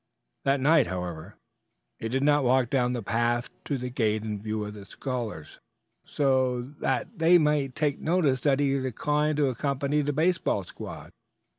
[0.45, 1.35] The next night, however,
[1.99, 5.59] he did not walk down the path to the gate in view of the scholars,
[6.03, 11.11] so that they might take notice that he declined to accompany the baseball squad.